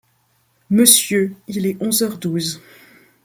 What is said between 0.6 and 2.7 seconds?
Monsieur, il est onze heures douze.